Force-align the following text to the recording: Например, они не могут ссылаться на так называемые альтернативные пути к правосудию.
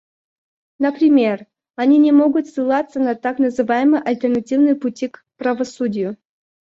Например, 0.79 1.45
они 1.75 1.99
не 1.99 2.11
могут 2.11 2.47
ссылаться 2.47 2.99
на 2.99 3.13
так 3.13 3.37
называемые 3.37 4.01
альтернативные 4.01 4.75
пути 4.75 5.09
к 5.09 5.23
правосудию. 5.37 6.17